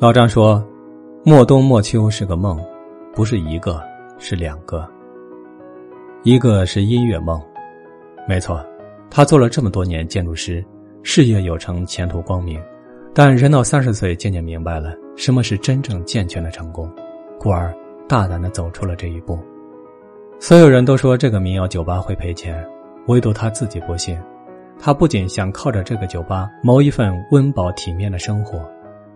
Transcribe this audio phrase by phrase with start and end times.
[0.00, 0.66] 老张说
[1.26, 2.58] ：“莫冬莫秋是个梦，
[3.12, 3.78] 不是一个，
[4.16, 4.88] 是两个。
[6.22, 7.38] 一个是音乐梦，
[8.26, 8.64] 没错，
[9.10, 10.64] 他做了这么多年建筑师，
[11.02, 12.58] 事业有成，前途光明。
[13.12, 16.90] 但人到三十岁，渐渐明白了什么是真正健全的成功，
[17.38, 17.70] 故而
[18.08, 19.38] 大胆的走出了这一步。
[20.38, 22.66] 所有人都说这个民谣酒吧会赔钱，
[23.08, 24.18] 唯独他自己不信。
[24.78, 28.66] 他不仅想靠着这个酒吧谋一份温饱体面的生活。”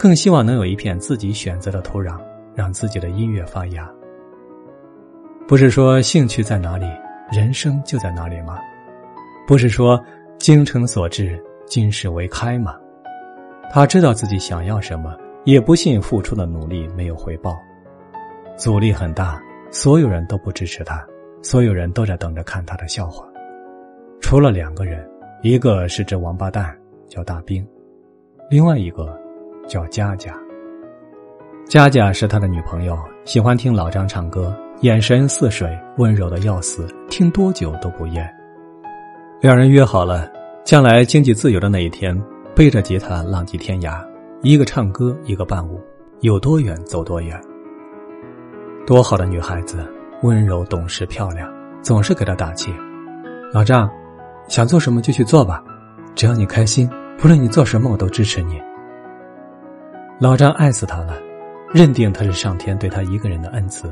[0.00, 2.18] 更希望能有一片自己选择的土壤，
[2.54, 3.86] 让自己的音乐发芽。
[5.46, 6.86] 不是说兴趣在哪里，
[7.30, 8.58] 人生就在哪里吗？
[9.46, 10.02] 不是说
[10.38, 12.74] 精诚所至，金石为开吗？
[13.70, 15.14] 他知道自己想要什么，
[15.44, 17.54] 也不信付出的努力没有回报。
[18.56, 19.38] 阻力很大，
[19.70, 21.06] 所有人都不支持他，
[21.42, 23.22] 所有人都在等着看他的笑话。
[24.18, 25.06] 除了两个人，
[25.42, 26.74] 一个是这王八蛋
[27.06, 27.62] 叫大兵，
[28.48, 29.19] 另外一个。
[29.70, 30.34] 叫佳佳。
[31.68, 38.28] 佳佳是他的女朋友，喜欢听老张唱歌，眼神似水，温柔的要死，听多久都不厌。
[39.40, 40.28] 两人约好了，
[40.64, 42.20] 将来经济自由的那一天，
[42.52, 44.04] 背着吉他浪迹天涯，
[44.42, 45.80] 一个唱歌，一个伴舞，
[46.22, 47.40] 有多远走多远。
[48.84, 49.86] 多好的女孩子，
[50.22, 51.48] 温柔懂事漂亮，
[51.80, 52.74] 总是给他打气。
[53.52, 53.88] 老张，
[54.48, 55.62] 想做什么就去做吧，
[56.16, 58.60] 只要你开心，不论你做什么，我都支持你。
[60.20, 61.18] 老张爱死他了，
[61.72, 63.90] 认定他是上天对他一个人的恩赐，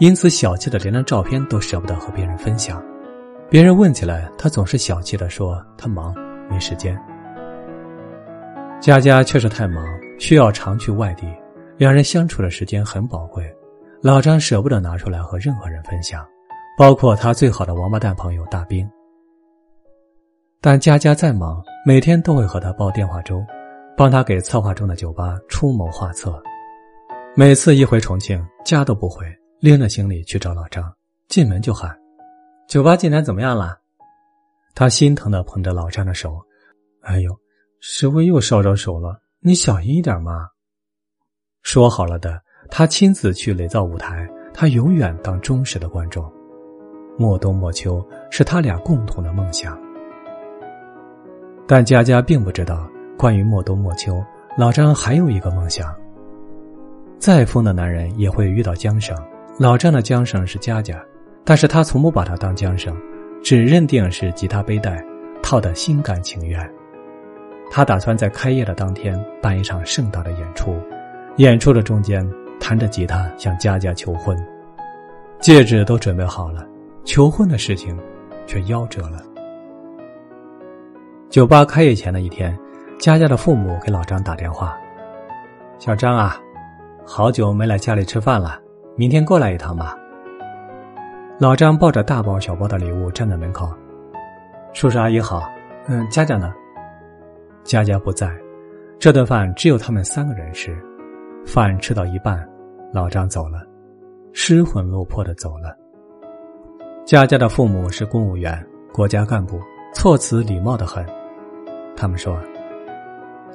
[0.00, 2.82] 因此小气的连张照片都舍不得和别人分享。
[3.48, 6.12] 别人问起来，他总是小气的说他忙
[6.50, 7.00] 没时间。
[8.80, 9.86] 佳佳确实太忙，
[10.18, 11.32] 需要常去外地，
[11.76, 13.48] 两人相处的时间很宝贵，
[14.02, 16.26] 老张舍不得拿出来和任何人分享，
[16.76, 18.90] 包括他最好的王八蛋朋友大兵。
[20.60, 23.40] 但佳佳再忙，每天都会和他煲电话粥。
[23.96, 26.42] 帮他给策划中的酒吧出谋划策，
[27.36, 29.24] 每次一回重庆，家都不回，
[29.60, 30.92] 拎着行李去找老张，
[31.28, 31.96] 进门就喊
[32.66, 33.78] ：“酒吧进展怎么样了？”
[34.74, 36.40] 他心疼的捧着老张的手
[37.02, 37.30] ：“哎呦，
[37.78, 40.48] 石灰又烧着手了，你小心一点嘛。”
[41.62, 46.30] 说好了的，他亲自去垒造舞台，他永远当忠实的观众。
[47.16, 49.80] 莫冬莫秋是他俩共同的梦想，
[51.68, 52.90] 但佳佳并不知道。
[53.24, 54.22] 关于莫冬莫秋，
[54.54, 55.90] 老张还有一个梦想。
[57.18, 59.16] 再疯的男人也会遇到缰绳，
[59.58, 61.02] 老张的缰绳是佳佳，
[61.42, 62.94] 但是他从不把她当缰绳，
[63.42, 65.02] 只认定是吉他背带，
[65.42, 66.70] 套的心甘情愿。
[67.70, 70.76] 他打算在开业的当天办一场盛大的演出，
[71.36, 72.30] 演出的中间
[72.60, 74.36] 弹着吉他向佳佳求婚，
[75.40, 76.68] 戒指都准备好了，
[77.04, 77.98] 求婚的事情
[78.46, 79.22] 却夭折了。
[81.30, 82.54] 酒吧开业前的一天。
[82.98, 84.78] 佳佳的父母给老张打电话
[85.78, 86.36] ：“小张啊，
[87.04, 88.58] 好久没来家里吃饭了，
[88.96, 89.94] 明天过来一趟吧。”
[91.38, 93.68] 老张抱着大包小包的礼物站在门口
[94.72, 95.42] ：“叔叔阿姨好，
[95.86, 96.54] 嗯，佳佳呢？”
[97.62, 98.30] 佳佳不在，
[98.98, 100.74] 这顿饭只有他们三个人吃。
[101.44, 102.48] 饭吃到一半，
[102.92, 103.66] 老张走了，
[104.32, 105.76] 失魂落魄的走了。
[107.04, 109.60] 佳佳的父母是公务员，国家干部，
[109.92, 111.04] 措辞礼貌的很。
[111.94, 112.34] 他们说。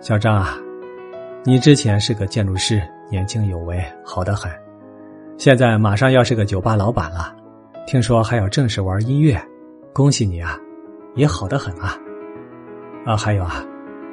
[0.00, 0.56] 小张啊，
[1.44, 4.50] 你之前是个建筑师，年轻有为，好的很。
[5.36, 7.34] 现在马上要是个酒吧老板了，
[7.84, 9.36] 听说还要正式玩音乐，
[9.92, 10.56] 恭喜你啊，
[11.16, 11.98] 也好的很啊。
[13.04, 13.64] 啊，还有啊，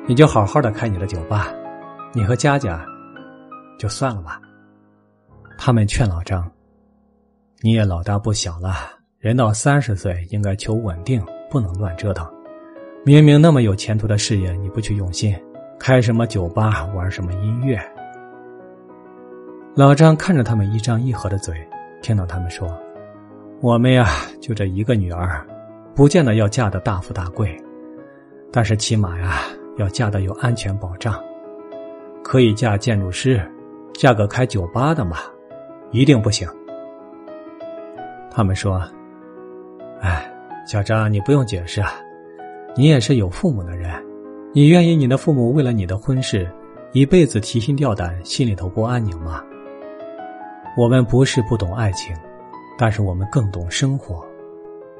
[0.07, 1.53] 你就好好的开你的酒吧，
[2.13, 2.83] 你和佳佳
[3.77, 4.41] 就算了吧。
[5.57, 6.49] 他们劝老张，
[7.61, 8.73] 你也老大不小了，
[9.19, 12.27] 人到三十岁应该求稳定，不能乱折腾。
[13.05, 15.35] 明明那么有前途的事业，你不去用心。
[15.79, 17.79] 开什么酒吧，玩什么音乐？
[19.75, 21.55] 老张看着他们一张一合的嘴，
[22.01, 22.67] 听到他们说
[23.61, 24.07] ：“我们呀，
[24.41, 25.45] 就这一个女儿，
[25.93, 27.55] 不见得要嫁的大富大贵，
[28.51, 29.41] 但是起码呀，
[29.77, 31.21] 要嫁的有安全保障，
[32.23, 33.41] 可以嫁建筑师，
[33.93, 35.17] 嫁个开酒吧的嘛，
[35.91, 36.47] 一定不行。”
[38.31, 38.81] 他们说
[39.99, 40.33] ：“哎，
[40.65, 41.91] 小张，你不用解释啊，
[42.77, 43.91] 你也是有父母的人。”
[44.55, 46.49] 你愿意你的父母为了你的婚事，
[46.93, 49.43] 一辈子提心吊胆，心里头不安宁吗？
[50.77, 52.15] 我们不是不懂爱情，
[52.77, 54.25] 但是我们更懂生活，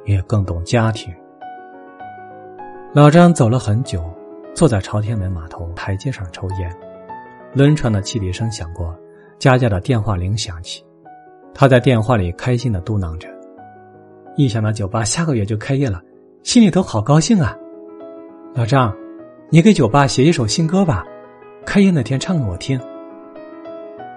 [0.04, 1.16] 也更懂家庭。
[2.92, 4.04] 老张走了很久，
[4.54, 6.70] 坐在朝天门码头台阶上抽烟，
[7.54, 8.94] 轮船的汽笛声响过，
[9.40, 10.84] 佳佳的电话铃响起，
[11.54, 13.30] 他在电话里开心的嘟囔着
[14.36, 16.02] ：“一想到酒吧下个月就开业了，
[16.44, 17.56] 心里头好高兴啊！”
[18.54, 18.94] 老张。
[19.50, 21.06] 你给酒吧写一首新歌吧，
[21.68, 22.80] 开业那天唱给我听。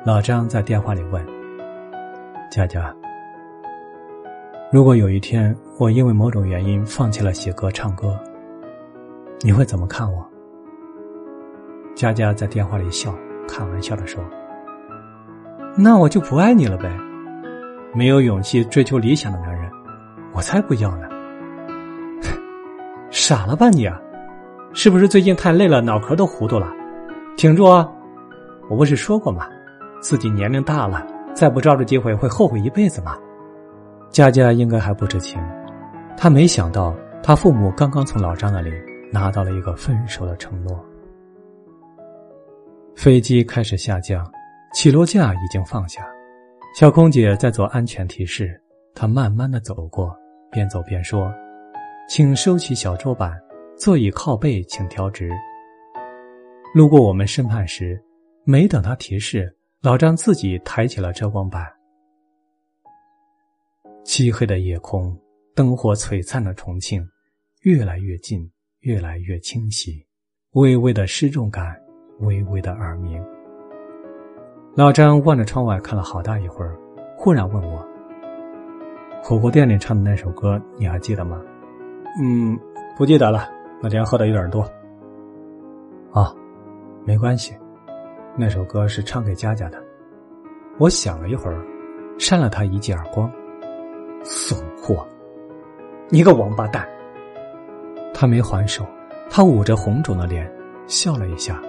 [0.04, 1.22] 老张在电话里问
[2.50, 2.94] ：“佳佳，
[4.72, 8.18] 如果有一天我因为某种原因放弃了写歌唱歌，
[9.40, 10.26] 你会怎么看我？”
[11.94, 13.14] 佳佳在电话里笑，
[13.46, 14.24] 开玩笑的说
[15.76, 16.90] ：“那我就不爱你了呗。
[17.92, 19.70] 没有勇气追求理想的男人，
[20.32, 21.06] 我才不要呢。
[23.10, 24.00] 傻了吧你啊？
[24.80, 26.72] 是不是最近太累了，脑壳都糊涂了？
[27.36, 27.92] 挺住啊！
[28.70, 29.48] 我不是说过吗？
[30.00, 31.04] 自己年龄大了，
[31.34, 33.18] 再不抓住机会会后悔一辈子吗？”
[34.08, 35.42] 佳佳应该还不知情，
[36.16, 36.94] 她没想到，
[37.24, 38.72] 她父母刚刚从老张那里
[39.10, 40.78] 拿到了一个分手的承诺。
[42.94, 44.24] 飞机开始下降，
[44.72, 46.06] 起落架已经放下，
[46.76, 48.56] 小空姐在做安全提示。
[48.94, 50.16] 她慢慢的走过，
[50.52, 51.34] 边走边说
[52.08, 53.36] ：“请收起小桌板，
[53.78, 55.30] 座椅靠背请调直。”
[56.74, 57.98] 路过我们身畔时，
[58.44, 61.66] 没等他提示，老张自己抬起了遮光板。
[64.04, 65.18] 漆黑的夜空，
[65.54, 67.06] 灯火璀璨的重庆，
[67.62, 70.04] 越来越近，越来越清晰，
[70.52, 71.74] 微微的失重感。
[72.20, 73.24] 微微的耳鸣。
[74.74, 76.76] 老张望着窗外看了好大一会儿，
[77.16, 77.86] 忽然问我
[79.22, 81.40] ：“火锅店里唱的那首歌，你还记得吗
[82.20, 82.58] ？”“嗯，
[82.96, 83.48] 不记得了，
[83.80, 84.62] 那天喝的有点多。
[86.12, 86.34] ”“啊，
[87.04, 87.56] 没关系，
[88.36, 89.82] 那首歌是唱给佳佳的。”
[90.78, 91.64] 我想了一会儿，
[92.18, 93.30] 扇了他一记耳光
[94.22, 95.06] ：“怂货，
[96.08, 96.88] 你个王八蛋！”
[98.14, 98.84] 他没还手，
[99.28, 100.50] 他捂着红肿的脸
[100.86, 101.60] 笑了一下。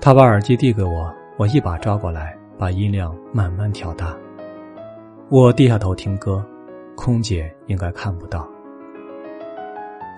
[0.00, 4.16] 他把耳机递给我，我一把抓过来，把音量慢慢调大。
[5.28, 6.44] 我低下头听歌，
[6.96, 8.48] 空姐应该看不到。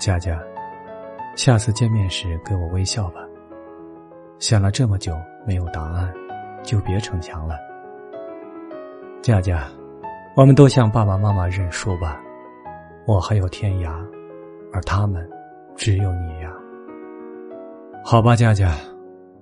[0.01, 0.41] 佳佳，
[1.35, 3.21] 下次见面时给我微笑吧。
[4.39, 5.15] 想了这么久
[5.47, 6.13] 没有答案，
[6.63, 7.57] 就别逞强了。
[9.23, 9.67] 佳佳，
[10.37, 12.21] 我们都向爸爸妈妈认输吧。
[13.07, 13.95] 我还有天涯，
[14.73, 15.29] 而他们
[15.77, 16.53] 只有你呀。
[18.05, 18.75] 好吧，佳佳。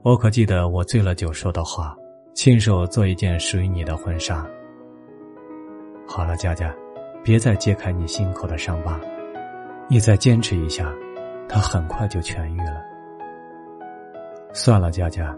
[0.02, 1.94] 我可记得我醉了酒说的话，
[2.34, 4.46] 亲手做一件属于你的婚纱。
[6.06, 6.74] 好了，佳佳，
[7.22, 8.98] 别再揭开你心口的伤疤，
[9.88, 10.90] 你再坚持一下，
[11.52, 12.80] 他很快就痊愈了。
[14.52, 15.36] 算了，佳佳，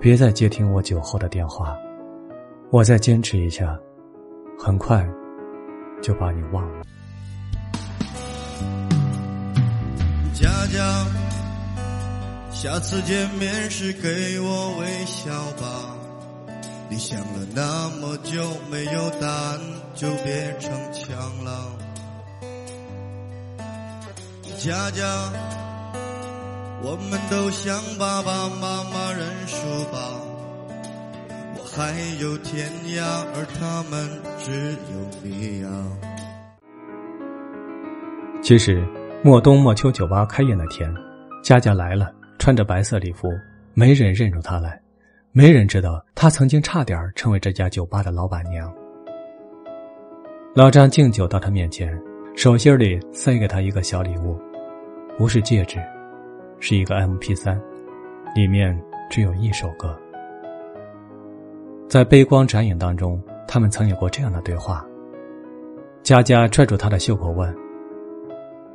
[0.00, 1.76] 别再接听我酒后的电话，
[2.70, 3.78] 我再坚持一下，
[4.58, 5.06] 很快
[6.02, 6.84] 就把你忘了。
[10.34, 11.06] 佳佳。
[12.50, 15.30] 下次见面时给我微笑
[15.60, 15.94] 吧。
[16.88, 19.60] 你想了那么久没有答案，
[19.94, 21.70] 就别逞强了。
[24.58, 25.04] 佳佳，
[26.82, 29.56] 我们都向爸爸妈妈认输
[29.92, 30.20] 吧。
[31.54, 33.04] 我还有天涯，
[33.36, 35.68] 而他们只有你呀。
[38.42, 38.84] 其实，
[39.22, 40.92] 莫冬莫秋酒吧开业那天，
[41.40, 42.12] 佳佳来了。
[42.40, 43.28] 穿着白色礼服，
[43.74, 44.80] 没人认出她来，
[45.32, 48.72] 没人知道她曾经差点成为这家酒吧的老板娘。
[50.54, 52.00] 老张敬酒到她面前，
[52.36, 54.40] 手心里塞给她一个小礼物，
[55.18, 55.82] 不是戒指，
[56.60, 57.60] 是一个 M P 三，
[58.36, 58.80] 里面
[59.10, 59.98] 只有一首歌。
[61.88, 64.86] 在悲光展影当中，他们曾有过这样的对话。
[66.04, 67.52] 佳佳拽住他的袖口问：“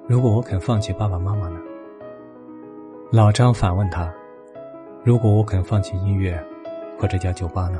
[0.05, 1.61] 如果我肯放弃爸爸妈妈呢？”
[3.09, 4.13] 老张反问他
[5.01, 6.37] ：“如果我肯放弃音乐
[6.99, 7.79] 和这家酒吧呢？”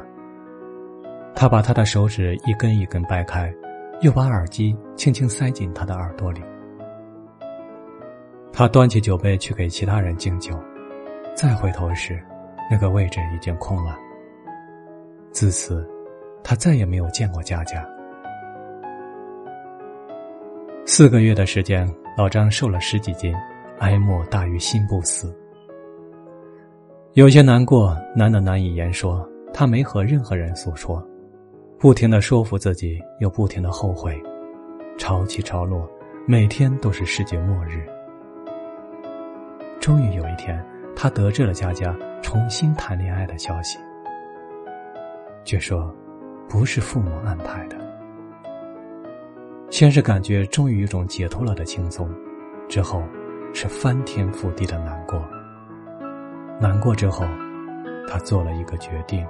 [1.36, 3.54] 他把他的手指一根一根掰开，
[4.00, 6.42] 又把耳机轻轻塞进他的耳朵里。
[8.56, 10.54] 他端起酒杯去给其他人敬酒，
[11.36, 12.24] 再回头时，
[12.70, 13.98] 那个位置已经空了。
[15.32, 15.90] 自此，
[16.44, 17.84] 他再也没有见过佳佳。
[20.86, 23.34] 四个月的时间，老张瘦了十几斤。
[23.80, 25.36] 哀莫大于心不死。
[27.14, 29.28] 有些难过，难的难以言说。
[29.52, 31.06] 他没和任何人诉说，
[31.80, 34.22] 不停的说服自己，又不停的后悔，
[34.98, 35.90] 潮起潮落，
[36.28, 37.86] 每天都是世界末日。
[39.84, 43.78] 终于有一天，他得知了佳佳重新谈恋爱的消息，
[45.44, 45.94] 却说
[46.48, 47.76] 不是父母安排的。
[49.70, 52.10] 先是感觉终于有种解脱了的轻松，
[52.70, 53.04] 之后。
[53.56, 55.24] 是翻天覆地的难过。
[56.60, 57.24] 难过之后，
[58.08, 59.24] 他做了一个决定。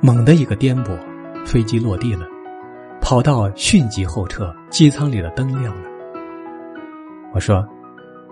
[0.00, 0.96] 猛的一个颠簸，
[1.44, 2.24] 飞机落地了，
[3.00, 5.90] 跑道迅疾后撤，机舱里的灯亮了。
[7.32, 7.66] 我说：“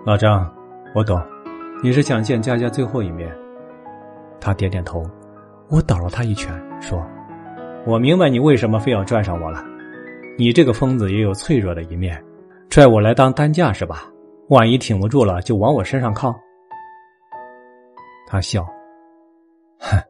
[0.07, 0.49] 老张，
[0.97, 1.21] 我懂，
[1.83, 3.31] 你是想见佳佳最后一面。”
[4.41, 5.05] 他点点头。
[5.69, 6.51] 我倒了他一拳，
[6.81, 7.05] 说
[7.85, 9.63] ：“我明白你为什么非要拽上我了。
[10.39, 12.19] 你这个疯子也有脆弱的一面，
[12.67, 14.05] 拽我来当担架是吧？
[14.49, 16.33] 万一挺不住了，就往我身上靠。”
[18.25, 18.65] 他笑
[19.77, 20.01] ：“哼，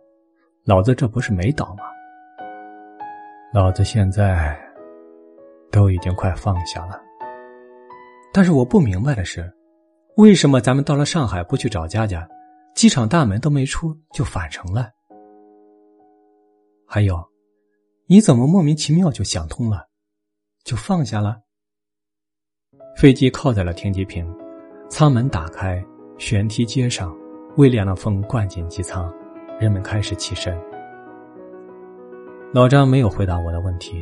[0.63, 1.84] 老子这不是没倒吗？
[3.51, 4.58] 老子现在
[5.70, 7.01] 都已经快放下了。
[8.32, 9.51] 但是我不明白的是，
[10.18, 12.28] 为什么咱们到了上海不去找佳佳，
[12.74, 14.90] 机场大门都没出就返程了？”
[16.90, 17.24] 还有，
[18.08, 19.88] 你怎么莫名其妙就想通了，
[20.64, 21.38] 就放下了？
[22.96, 24.28] 飞机靠在了停机坪，
[24.90, 25.86] 舱门打开，
[26.18, 27.16] 舷梯接上，
[27.58, 29.14] 微凉的风灌进机舱，
[29.60, 30.60] 人们开始起身。
[32.52, 34.02] 老张没有回答我的问题，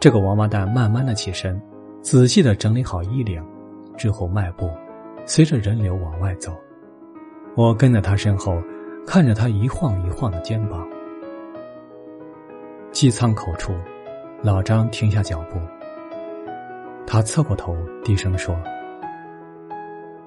[0.00, 1.62] 这个王八蛋慢慢的起身，
[2.00, 3.40] 仔细的整理好衣领，
[3.96, 4.68] 之后迈步，
[5.24, 6.56] 随着人流往外走。
[7.54, 8.60] 我跟在他身后，
[9.06, 10.88] 看着他一晃一晃的肩膀。
[12.90, 13.74] 机舱口处，
[14.42, 15.58] 老张停下脚步。
[17.06, 18.56] 他侧过头，低声说：“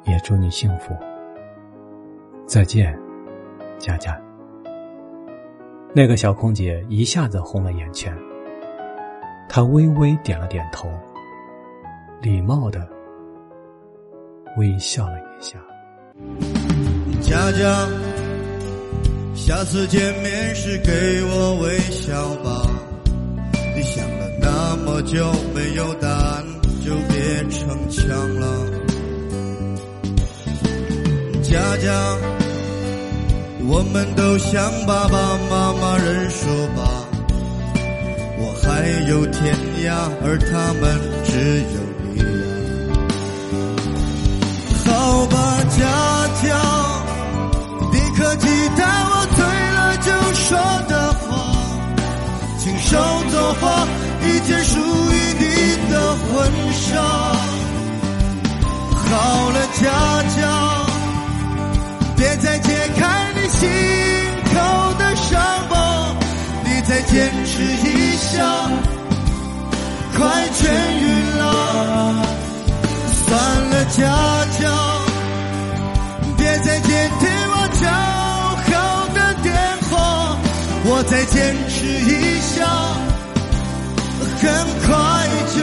[0.05, 0.95] 也祝你幸福。
[2.45, 2.97] 再见，
[3.79, 4.19] 佳佳。”
[5.93, 8.15] 那个小空姐一下子红了眼圈。
[9.47, 10.89] 她微微点了点头，
[12.21, 12.87] 礼貌的
[14.57, 15.57] 微笑了一下。
[17.21, 17.87] 佳佳。
[19.35, 20.91] 下次见面时给
[21.25, 22.67] 我微笑吧。
[23.75, 26.43] 你想了那么久没有答案，
[26.83, 28.47] 就别逞强了。
[31.43, 32.17] 佳佳，
[33.67, 37.05] 我们都向爸爸妈妈认输吧。
[38.39, 40.83] 我还有天涯，而他们
[41.23, 41.77] 只有
[56.75, 56.99] 婚纱。
[59.07, 59.83] 好了，佳
[60.35, 60.41] 佳，
[62.17, 63.69] 别再揭开你心
[64.51, 64.53] 头
[64.99, 65.73] 的伤疤，
[66.65, 68.43] 你再坚持一下，
[70.17, 70.59] 快痊
[70.99, 71.03] 愈
[71.37, 71.43] 了。
[73.25, 73.31] 算
[73.69, 74.01] 了，佳
[74.59, 74.63] 佳，
[76.37, 77.83] 别再接听我叫
[78.67, 78.73] 好
[79.13, 79.47] 的电
[79.89, 80.37] 话。
[80.87, 82.55] 我再坚持一下，
[84.41, 84.43] 很
[84.85, 84.87] 快
[85.55, 85.59] 就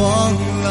[0.00, 0.68] 忘了。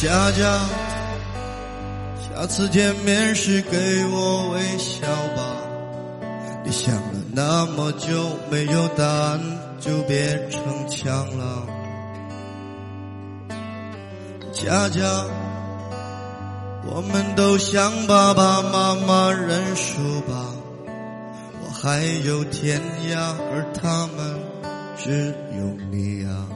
[0.00, 0.60] 佳佳，
[2.20, 5.42] 下次见面时给我微笑吧。
[6.62, 7.00] 你想了
[7.32, 9.40] 那么久没有答案，
[9.80, 11.66] 就别逞强了。
[14.52, 15.00] 佳佳，
[16.86, 20.53] 我们都向爸爸妈妈认输吧。
[21.84, 24.40] 还有天涯，而他们
[24.96, 26.48] 只有你啊。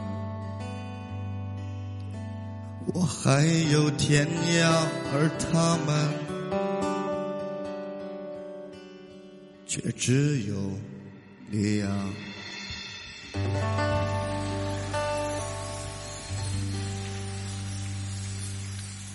[2.94, 6.08] 我还有天涯，而他们
[9.66, 10.56] 却只有
[11.50, 12.08] 你啊。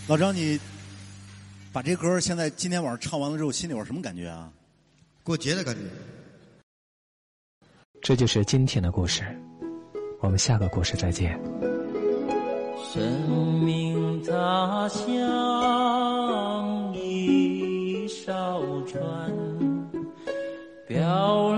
[0.05, 0.59] 老张，你
[1.71, 4.51] 把这歌现在今天晚上唱完了之后，心里边什么感觉啊？
[5.23, 5.81] 过节的感觉。
[8.01, 9.23] 这就是今天的故事，
[10.19, 11.39] 我们下个故事再见。
[12.77, 15.07] 生命它像
[16.93, 19.01] 一艘船，
[20.85, 21.55] 飘